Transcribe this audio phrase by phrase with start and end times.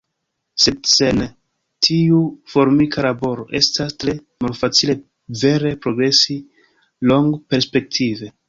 [0.61, 1.19] Sed sen
[1.87, 2.21] tiu
[2.55, 4.97] formika laboro, estas tre malfacile
[5.45, 6.43] vere progresi
[7.13, 8.37] longperspektive.